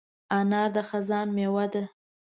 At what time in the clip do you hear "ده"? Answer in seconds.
1.73-1.83